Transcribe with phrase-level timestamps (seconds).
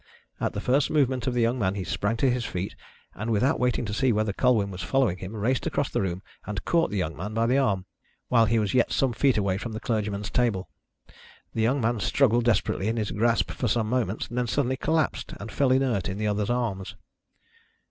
[0.39, 2.75] At the first movement of the young man he sprang to his feet
[3.13, 6.65] and, without waiting to see whether Colwyn was following him, raced across the room and
[6.65, 7.85] caught the young man by the arm
[8.27, 10.71] while he was yet some feet away from the clergyman's table.
[11.53, 15.51] The young man struggled desperately in his grasp for some moments, then suddenly collapsed and
[15.51, 16.95] fell inert in the other's arms.